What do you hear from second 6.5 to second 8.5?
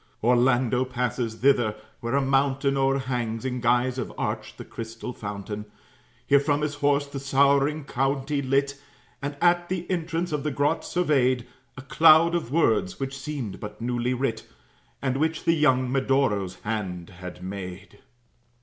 his horse the sorrowing county